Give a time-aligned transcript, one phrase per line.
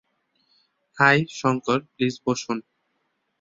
[0.97, 2.57] High, Shankar, please বসুন।